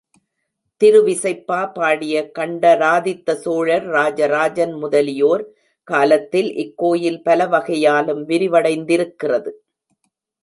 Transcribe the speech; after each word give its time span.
திருவிசைப்பா 0.81 1.59
பாடிய 1.73 2.31
கண்டராதித்த 2.39 3.35
சோழர், 3.35 3.85
ராஜராஜன் 3.87 4.73
முதலியோர் 4.73 5.43
காலத்தில் 5.87 6.49
இக்கோயில் 6.63 7.21
பலவகையாலும் 7.25 8.23
விரிவடைந்திருக்கிறது. 8.23 9.51